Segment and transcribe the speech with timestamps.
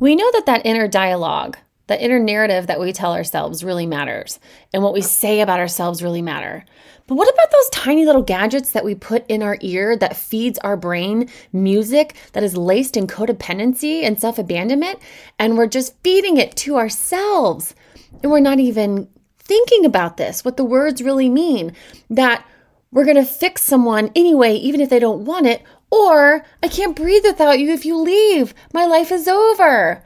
[0.00, 4.40] We know that that inner dialogue, that inner narrative that we tell ourselves really matters,
[4.72, 6.64] and what we say about ourselves really matter.
[7.06, 10.58] But what about those tiny little gadgets that we put in our ear that feeds
[10.60, 15.00] our brain music that is laced in codependency and self abandonment?
[15.38, 17.74] And we're just feeding it to ourselves.
[18.22, 19.06] And we're not even
[19.38, 21.74] thinking about this, what the words really mean.
[22.08, 22.46] That
[22.90, 25.62] we're going to fix someone anyway, even if they don't want it.
[25.90, 28.54] Or I can't breathe without you if you leave.
[28.72, 30.04] My life is over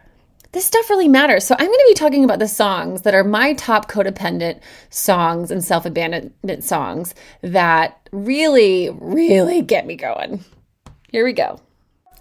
[0.55, 1.45] this stuff really matters.
[1.45, 5.51] So I'm going to be talking about the songs that are my top codependent songs
[5.51, 10.45] and self abandonment songs that really, really get me going.
[11.11, 11.61] Here we go.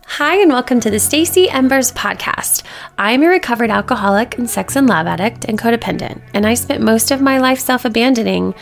[0.06, 2.64] Hi, and welcome to the Stacey Embers podcast.
[2.98, 7.12] I'm a recovered alcoholic and sex and love addict and codependent, and I spent most
[7.12, 8.56] of my life self abandoning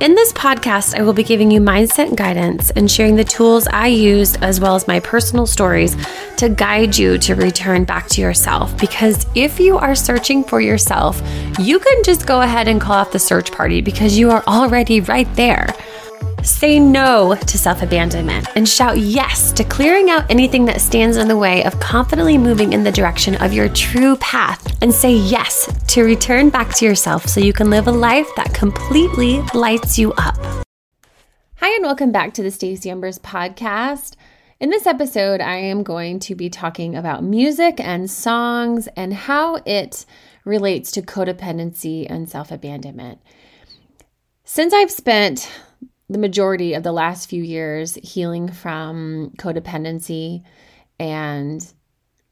[0.00, 3.88] in this podcast, I will be giving you mindset guidance and sharing the tools I
[3.88, 5.94] used as well as my personal stories
[6.38, 8.74] to guide you to return back to yourself.
[8.78, 11.20] Because if you are searching for yourself,
[11.58, 15.02] you can just go ahead and call off the search party because you are already
[15.02, 15.74] right there.
[16.42, 21.28] Say no to self abandonment and shout yes to clearing out anything that stands in
[21.28, 24.76] the way of confidently moving in the direction of your true path.
[24.82, 28.54] And say yes to return back to yourself so you can live a life that
[28.54, 30.36] completely lights you up.
[31.56, 34.16] Hi, and welcome back to the Stacey Embers podcast.
[34.60, 39.56] In this episode, I am going to be talking about music and songs and how
[39.66, 40.04] it
[40.44, 43.20] relates to codependency and self abandonment.
[44.44, 45.50] Since I've spent
[46.10, 50.42] the majority of the last few years healing from codependency
[50.98, 51.72] and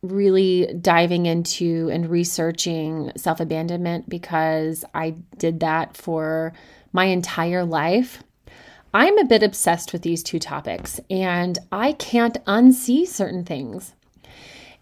[0.03, 6.53] really diving into and researching self abandonment because I did that for
[6.93, 8.25] my entire life.
[8.93, 13.95] I'm a bit obsessed with these two topics and I can't unsee certain things.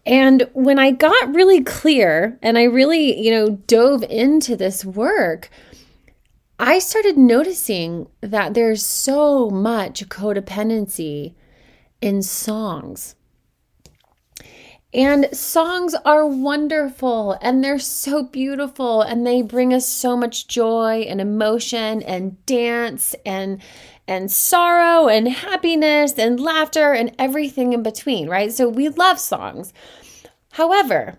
[0.06, 5.50] And when I got really clear and I really, you know, dove into this work,
[6.58, 11.34] I started noticing that there's so much codependency
[12.00, 13.14] in songs.
[14.94, 21.00] And songs are wonderful and they're so beautiful and they bring us so much joy
[21.00, 23.60] and emotion and dance and
[24.08, 28.52] and sorrow and happiness and laughter and everything in between, right?
[28.52, 29.74] So we love songs.
[30.52, 31.18] However,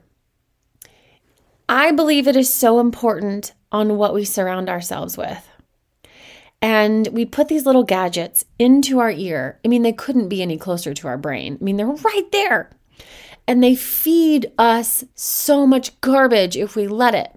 [1.69, 5.47] I believe it is so important on what we surround ourselves with.
[6.61, 9.59] And we put these little gadgets into our ear.
[9.63, 11.57] I mean, they couldn't be any closer to our brain.
[11.59, 12.71] I mean, they're right there.
[13.47, 17.31] And they feed us so much garbage if we let it.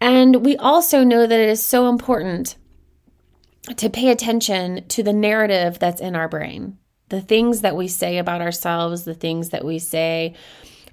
[0.00, 2.56] And we also know that it is so important
[3.76, 6.78] to pay attention to the narrative that's in our brain,
[7.08, 10.34] the things that we say about ourselves, the things that we say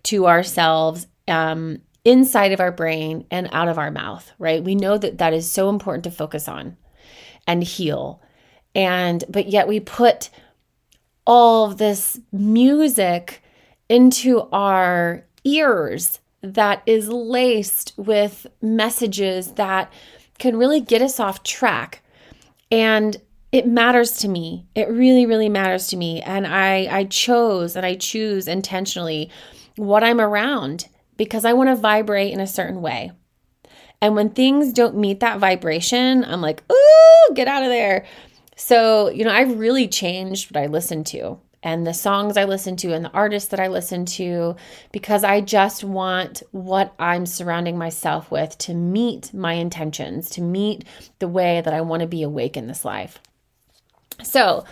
[0.03, 4.63] to ourselves, um, inside of our brain and out of our mouth, right?
[4.63, 6.77] We know that that is so important to focus on
[7.45, 8.21] and heal.
[8.73, 10.29] And, but yet we put
[11.25, 13.43] all this music
[13.89, 19.91] into our ears that is laced with messages that
[20.39, 22.03] can really get us off track.
[22.71, 23.17] And
[23.51, 24.65] it matters to me.
[24.75, 26.21] It really, really matters to me.
[26.21, 29.29] And I, I chose and I choose intentionally
[29.75, 33.11] what I'm around because I want to vibrate in a certain way.
[34.01, 38.05] And when things don't meet that vibration, I'm like, ooh, get out of there.
[38.55, 42.75] So, you know, I've really changed what I listen to and the songs I listen
[42.77, 44.55] to and the artists that I listen to
[44.91, 50.85] because I just want what I'm surrounding myself with to meet my intentions, to meet
[51.19, 53.19] the way that I want to be awake in this life.
[54.23, 54.65] So,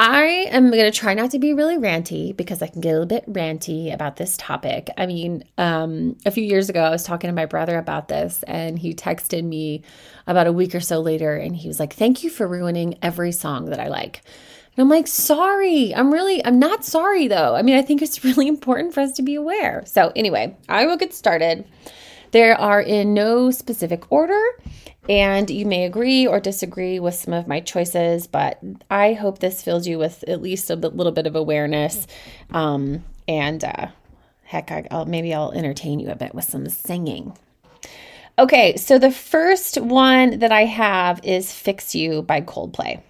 [0.00, 3.00] I am going to try not to be really ranty because I can get a
[3.00, 4.90] little bit ranty about this topic.
[4.96, 8.44] I mean, um, a few years ago, I was talking to my brother about this,
[8.44, 9.82] and he texted me
[10.28, 13.32] about a week or so later, and he was like, Thank you for ruining every
[13.32, 14.22] song that I like.
[14.76, 15.92] And I'm like, Sorry.
[15.92, 17.56] I'm really, I'm not sorry though.
[17.56, 19.82] I mean, I think it's really important for us to be aware.
[19.84, 21.64] So, anyway, I will get started.
[22.30, 24.40] There are in no specific order.
[25.08, 28.58] And you may agree or disagree with some of my choices, but
[28.90, 32.06] I hope this fills you with at least a little bit of awareness.
[32.50, 33.88] Um, and uh,
[34.44, 37.36] heck, I, will maybe I'll entertain you a bit with some singing.
[38.38, 43.00] Okay, so the first one that I have is Fix You by Coldplay.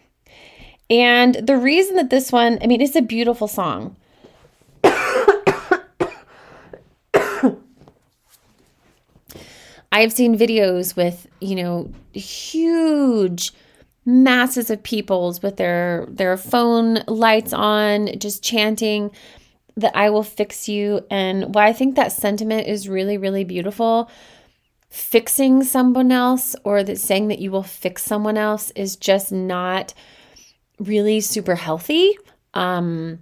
[0.89, 3.97] And the reason that this one, I mean, it's a beautiful song.
[9.99, 13.53] I've seen videos with, you know, huge
[14.05, 19.11] masses of peoples with their their phone lights on just chanting
[19.77, 21.05] that I will fix you.
[21.11, 24.09] And why I think that sentiment is really, really beautiful.
[24.89, 29.95] Fixing someone else or that saying that you will fix someone else is just not
[30.79, 32.17] really super healthy.
[32.55, 33.19] Um,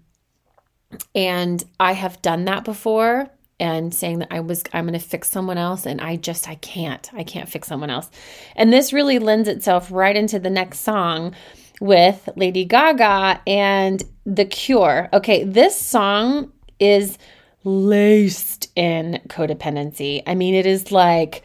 [1.15, 5.29] and I have done that before and saying that I was I'm going to fix
[5.29, 7.09] someone else and I just I can't.
[7.15, 8.11] I can't fix someone else.
[8.55, 11.35] And this really lends itself right into the next song
[11.81, 15.09] with Lady Gaga and The Cure.
[15.13, 17.19] Okay, this song is
[17.65, 20.23] laced in codependency.
[20.27, 21.43] I mean, it is like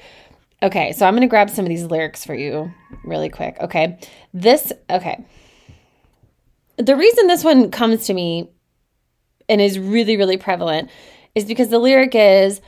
[0.64, 2.72] Okay, so I'm going to grab some of these lyrics for you
[3.04, 3.57] really quick.
[3.60, 3.98] Okay.
[4.34, 5.25] This okay.
[6.78, 8.50] The reason this one comes to me
[9.50, 10.90] and is really really prevalent
[11.36, 12.62] is because the lyric is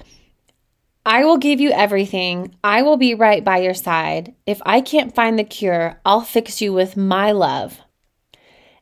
[1.05, 2.55] I will give you everything.
[2.63, 4.35] I will be right by your side.
[4.45, 7.77] If I can't find the cure, I'll fix you with my love.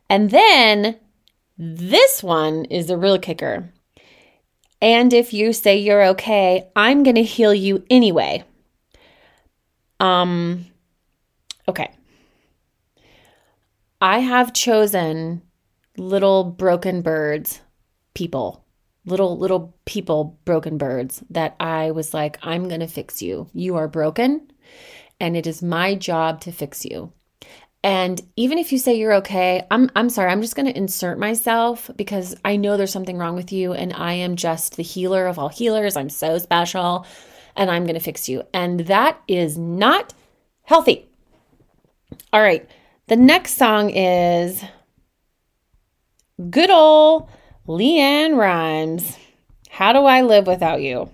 [0.07, 0.99] And then
[1.57, 3.73] this one is the real kicker.
[4.81, 8.43] And if you say you're okay, I'm going to heal you anyway.
[9.99, 10.65] Um
[11.67, 11.91] okay.
[13.99, 15.43] I have chosen
[15.97, 17.61] little broken birds
[18.15, 18.65] people
[19.05, 23.49] little little people broken birds that I was like I'm going to fix you.
[23.53, 24.51] You are broken
[25.19, 27.11] and it is my job to fix you.
[27.83, 31.17] And even if you say you're okay, I'm I'm sorry, I'm just going to insert
[31.17, 35.25] myself because I know there's something wrong with you and I am just the healer
[35.25, 35.97] of all healers.
[35.97, 37.07] I'm so special
[37.55, 38.43] and I'm going to fix you.
[38.53, 40.13] And that is not
[40.63, 41.09] healthy.
[42.31, 42.69] All right.
[43.07, 44.63] The next song is
[46.49, 47.29] good old
[47.71, 49.17] LeAnn Rimes.
[49.69, 51.09] How do I live without you?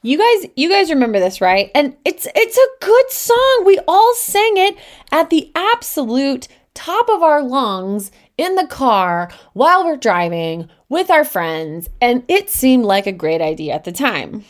[0.00, 1.70] You guys, you guys remember this, right?
[1.74, 3.62] And it's it's a good song.
[3.66, 4.78] We all sang it
[5.12, 11.24] at the absolute top of our lungs in the car while we're driving with our
[11.24, 14.44] friends, and it seemed like a great idea at the time.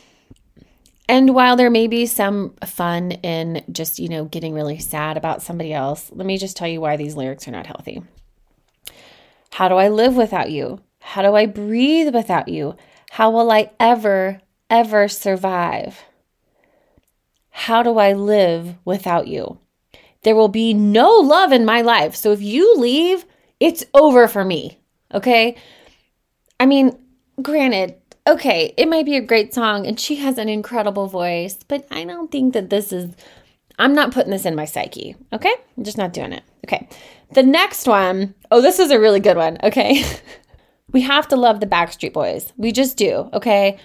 [1.08, 5.42] And while there may be some fun in just, you know, getting really sad about
[5.42, 8.02] somebody else, let me just tell you why these lyrics are not healthy.
[9.50, 10.80] How do I live without you?
[11.08, 12.76] How do I breathe without you?
[13.12, 16.04] How will I ever, ever survive?
[17.48, 19.58] How do I live without you?
[20.22, 22.14] There will be no love in my life.
[22.14, 23.24] So if you leave,
[23.58, 24.80] it's over for me.
[25.14, 25.56] Okay.
[26.60, 26.98] I mean,
[27.40, 27.94] granted,
[28.26, 32.04] okay, it might be a great song and she has an incredible voice, but I
[32.04, 33.14] don't think that this is,
[33.78, 35.16] I'm not putting this in my psyche.
[35.32, 35.54] Okay.
[35.74, 36.42] I'm just not doing it.
[36.66, 36.86] Okay.
[37.32, 39.56] The next one, oh, this is a really good one.
[39.62, 40.04] Okay.
[40.92, 42.52] we have to love the Backstreet Boys.
[42.56, 43.78] We just do, okay?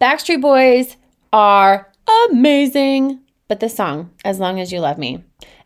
[0.00, 0.96] Backstreet Boys
[1.32, 1.90] are
[2.28, 3.20] amazing.
[3.48, 5.24] But this song, As Long as You Love Me,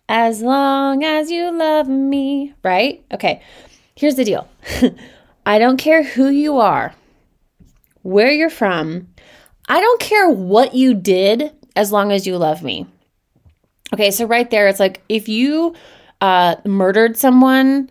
[0.08, 3.04] as long as you love me, right?
[3.12, 3.42] Okay,
[3.94, 4.48] here's the deal
[5.46, 6.94] I don't care who you are,
[8.02, 9.08] where you're from,
[9.68, 12.86] I don't care what you did as long as you love me.
[13.92, 15.74] Okay, so right there, it's like if you
[16.20, 17.90] uh, murdered someone,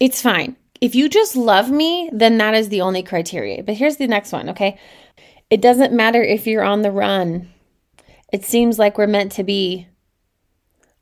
[0.00, 0.56] it's fine.
[0.80, 3.62] If you just love me, then that is the only criteria.
[3.62, 4.78] But here's the next one, okay?
[5.50, 7.50] It doesn't matter if you're on the run.
[8.32, 9.88] It seems like we're meant to be.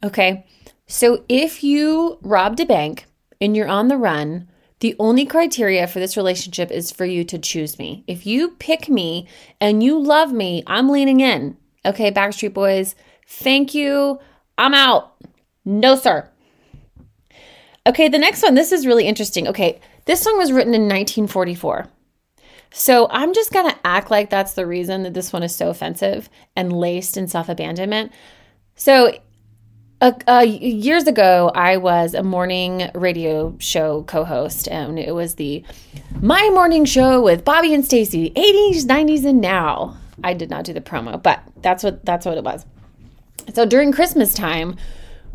[0.04, 0.46] Okay.
[0.86, 3.06] So if you robbed a bank
[3.40, 4.48] and you're on the run,
[4.80, 8.04] the only criteria for this relationship is for you to choose me.
[8.06, 9.26] If you pick me
[9.60, 11.56] and you love me, I'm leaning in.
[11.84, 12.94] Okay, Backstreet Boys,
[13.26, 14.20] thank you.
[14.58, 15.14] I'm out.
[15.64, 16.30] No, sir.
[17.86, 19.46] Okay, the next one, this is really interesting.
[19.48, 21.86] Okay, this song was written in 1944.
[22.72, 25.70] So I'm just going to act like that's the reason that this one is so
[25.70, 28.12] offensive and laced in self abandonment.
[28.74, 29.12] So
[30.00, 35.64] uh, uh, years ago, I was a morning radio show co-host, and it was the
[36.20, 39.96] My Morning Show with Bobby and Stacey, 80s, 90s, and now.
[40.22, 42.66] I did not do the promo, but that's what that's what it was.
[43.54, 44.76] So during Christmas time,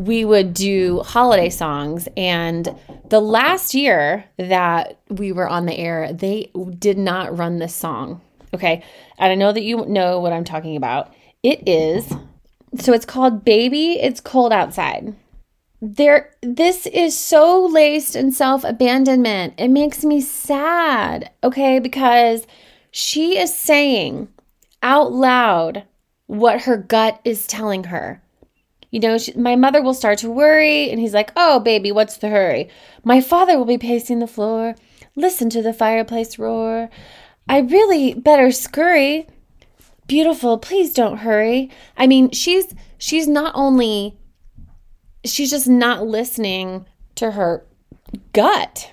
[0.05, 2.07] we would do holiday songs.
[2.17, 2.75] And
[3.09, 8.19] the last year that we were on the air, they did not run this song.
[8.53, 8.83] Okay.
[9.19, 11.13] And I know that you know what I'm talking about.
[11.43, 12.11] It is,
[12.79, 15.15] so it's called Baby, It's Cold Outside.
[15.81, 19.53] There, this is so laced in self abandonment.
[19.57, 21.31] It makes me sad.
[21.43, 21.79] Okay.
[21.79, 22.47] Because
[22.91, 24.29] she is saying
[24.81, 25.83] out loud
[26.25, 28.21] what her gut is telling her.
[28.91, 32.17] You know, she, my mother will start to worry, and he's like, Oh, baby, what's
[32.17, 32.69] the hurry?
[33.03, 34.75] My father will be pacing the floor.
[35.15, 36.89] Listen to the fireplace roar.
[37.49, 39.27] I really better scurry.
[40.07, 41.69] Beautiful, please don't hurry.
[41.97, 44.17] I mean, she's she's not only
[45.25, 47.65] she's just not listening to her
[48.33, 48.91] gut.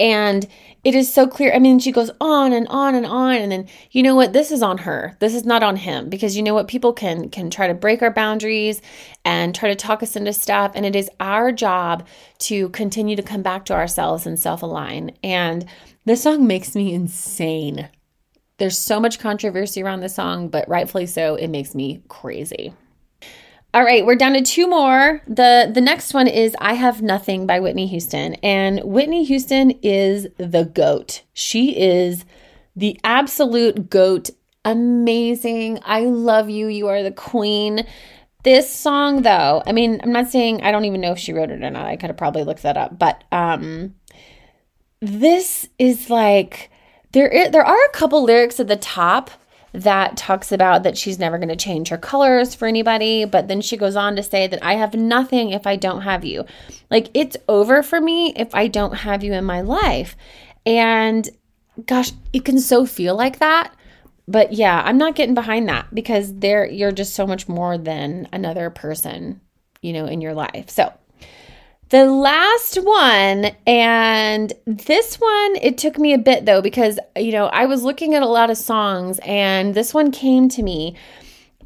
[0.00, 0.46] And
[0.84, 1.52] it is so clear.
[1.52, 4.32] I mean, she goes on and on and on and then you know what?
[4.32, 5.16] This is on her.
[5.20, 6.68] This is not on him because you know what?
[6.68, 8.80] People can can try to break our boundaries
[9.24, 12.06] and try to talk us into stuff and it is our job
[12.38, 15.12] to continue to come back to ourselves and self-align.
[15.22, 15.66] And
[16.04, 17.88] this song makes me insane.
[18.58, 22.72] There's so much controversy around the song, but rightfully so, it makes me crazy.
[23.76, 25.20] All right, we're down to two more.
[25.28, 28.32] The the next one is I Have Nothing by Whitney Houston.
[28.36, 31.24] And Whitney Houston is the goat.
[31.34, 32.24] She is
[32.74, 34.30] the absolute goat.
[34.64, 35.80] Amazing.
[35.84, 36.68] I love you.
[36.68, 37.86] You are the queen.
[38.44, 41.50] This song though, I mean, I'm not saying I don't even know if she wrote
[41.50, 41.84] it or not.
[41.84, 43.94] I could have probably looked that up, but um
[45.00, 46.70] this is like
[47.12, 49.30] there there are a couple lyrics at the top
[49.76, 53.26] that talks about that she's never going to change her colors for anybody.
[53.26, 56.24] But then she goes on to say that I have nothing if I don't have
[56.24, 56.46] you.
[56.90, 60.16] Like it's over for me if I don't have you in my life.
[60.64, 61.28] And
[61.84, 63.74] gosh, it can so feel like that.
[64.26, 68.28] But yeah, I'm not getting behind that because there you're just so much more than
[68.32, 69.42] another person,
[69.82, 70.70] you know, in your life.
[70.70, 70.92] So
[71.88, 77.46] the last one, and this one, it took me a bit though, because, you know,
[77.46, 80.96] I was looking at a lot of songs and this one came to me.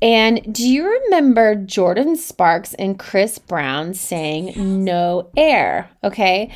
[0.03, 5.91] And do you remember Jordin Sparks and Chris Brown saying no air?
[6.03, 6.51] Okay.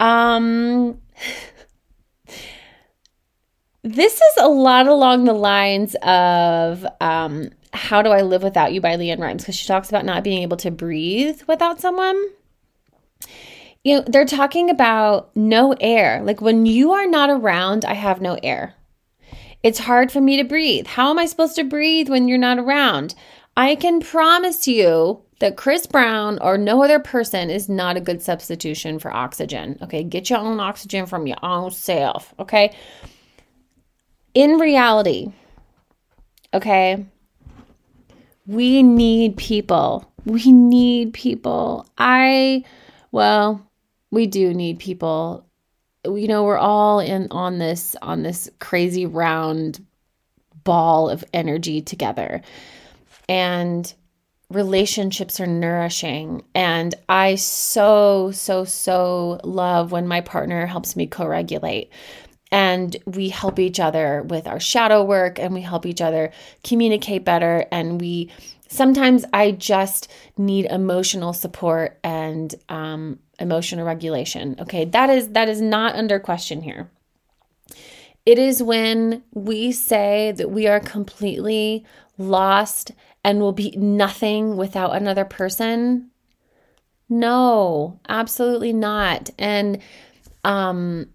[0.00, 1.00] Um,
[3.82, 8.80] this is a lot along the lines of um, How Do I Live Without You
[8.80, 12.20] by LeAnn Rimes, because she talks about not being able to breathe without someone
[13.84, 16.22] you know, they're talking about no air.
[16.22, 18.74] Like when you are not around, I have no air.
[19.62, 20.86] It's hard for me to breathe.
[20.86, 23.14] How am I supposed to breathe when you're not around?
[23.56, 28.22] I can promise you that Chris Brown or no other person is not a good
[28.22, 29.78] substitution for oxygen.
[29.82, 32.34] Okay, get your own oxygen from your own self.
[32.38, 32.74] Okay,
[34.34, 35.32] in reality,
[36.54, 37.04] okay,
[38.46, 40.10] we need people.
[40.24, 41.88] We need people.
[41.98, 42.64] I,
[43.12, 43.67] well,
[44.10, 45.46] we do need people.
[46.04, 49.84] You know we're all in on this on this crazy round
[50.64, 52.42] ball of energy together.
[53.28, 53.92] And
[54.50, 56.42] relationships are nourishing.
[56.54, 61.90] And i so so so love when my partner helps me co-regulate.
[62.50, 66.32] And we help each other with our shadow work and we help each other
[66.64, 67.66] communicate better.
[67.70, 68.30] And we
[68.68, 74.56] sometimes i just need emotional support and um, emotional regulation.
[74.60, 76.90] Okay, that is that is not under question here.
[78.26, 81.84] It is when we say that we are completely
[82.18, 82.92] lost
[83.24, 86.10] and will be nothing without another person.
[87.08, 89.30] No, absolutely not.
[89.38, 89.80] And
[90.44, 91.06] um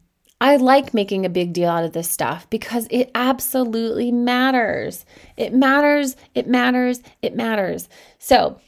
[0.43, 5.05] I like making a big deal out of this stuff because it absolutely matters.
[5.37, 7.87] It matters, it matters, it matters.
[8.19, 8.59] So,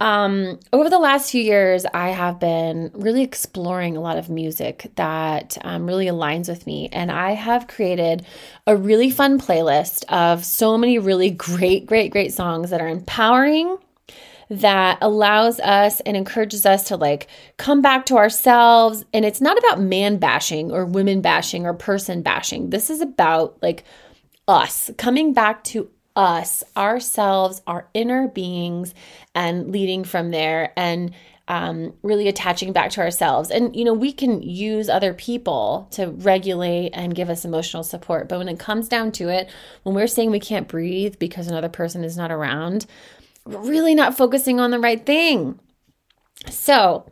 [0.00, 4.90] um, over the last few years, I have been really exploring a lot of music
[4.96, 6.88] that um, really aligns with me.
[6.92, 8.26] And I have created
[8.66, 13.78] a really fun playlist of so many really great, great, great songs that are empowering,
[14.50, 19.04] that allows us and encourages us to like come back to ourselves.
[19.14, 22.70] And it's not about man bashing or women bashing or person bashing.
[22.70, 23.84] This is about like
[24.48, 28.94] us coming back to us, ourselves, our inner beings,
[29.34, 31.12] and leading from there and
[31.48, 33.50] um, really attaching back to ourselves.
[33.50, 38.28] And, you know, we can use other people to regulate and give us emotional support.
[38.28, 39.50] But when it comes down to it,
[39.82, 42.86] when we're saying we can't breathe because another person is not around,
[43.44, 45.58] we're really not focusing on the right thing.
[46.48, 47.06] So,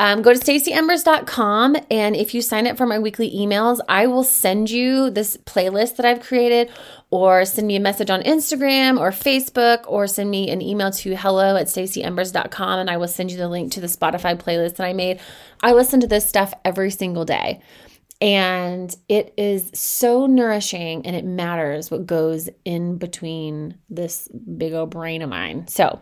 [0.00, 4.24] um, go to staceyembers.com and if you sign up for my weekly emails, I will
[4.24, 6.68] send you this playlist that I've created
[7.10, 11.14] or send me a message on Instagram or Facebook or send me an email to
[11.14, 14.86] hello at staceyembers.com and I will send you the link to the Spotify playlist that
[14.86, 15.20] I made.
[15.62, 17.62] I listen to this stuff every single day.
[18.20, 24.90] And it is so nourishing and it matters what goes in between this big old
[24.90, 25.68] brain of mine.
[25.68, 26.00] So,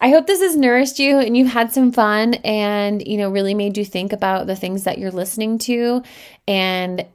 [0.00, 3.54] I hope this has nourished you and you've had some fun and, you know, really
[3.54, 6.02] made you think about the things that you're listening to.
[6.46, 7.06] And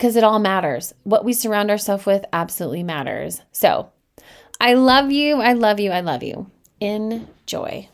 [0.00, 0.94] because it all matters.
[1.02, 3.42] What we surround ourselves with absolutely matters.
[3.52, 3.90] So
[4.58, 5.36] I love you.
[5.42, 5.90] I love you.
[5.90, 6.50] I love you.
[6.80, 7.86] Enjoy.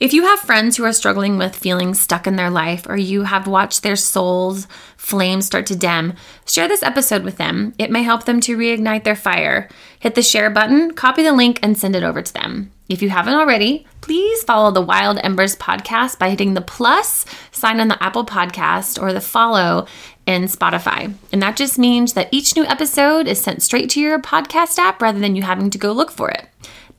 [0.00, 3.24] If you have friends who are struggling with feeling stuck in their life or you
[3.24, 6.14] have watched their souls flames start to dim,
[6.46, 7.74] share this episode with them.
[7.78, 9.68] It may help them to reignite their fire.
[9.98, 12.70] Hit the share button, copy the link, and send it over to them.
[12.88, 17.80] If you haven't already, please follow the Wild Embers podcast by hitting the plus sign
[17.80, 19.88] on the Apple Podcast or the follow
[20.26, 21.12] in Spotify.
[21.32, 25.02] And that just means that each new episode is sent straight to your podcast app
[25.02, 26.46] rather than you having to go look for it.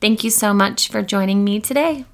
[0.02, 2.04] Thank you so much for joining me today.